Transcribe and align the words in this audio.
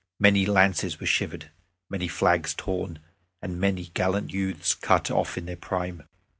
Many 0.19 0.47
lances 0.47 0.99
were 0.99 1.05
shivered, 1.05 1.51
many 1.87 2.07
flags 2.07 2.55
torn, 2.55 2.97
and 3.39 3.59
many 3.59 3.89
gallant 3.93 4.33
youths 4.33 4.73
cut 4.73 5.11
off 5.11 5.37
in 5.37 5.45
their 5.45 5.55
prime. 5.55 6.05